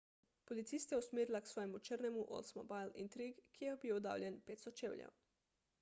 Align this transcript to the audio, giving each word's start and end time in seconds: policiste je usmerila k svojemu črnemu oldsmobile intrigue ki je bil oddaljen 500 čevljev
policiste 0.51 0.95
je 0.95 1.01
usmerila 1.01 1.41
k 1.43 1.51
svojemu 1.51 1.81
črnemu 1.89 2.23
oldsmobile 2.39 2.97
intrigue 3.05 3.47
ki 3.59 3.69
je 3.69 3.79
bil 3.85 4.01
oddaljen 4.01 4.43
500 4.53 4.77
čevljev 4.83 5.17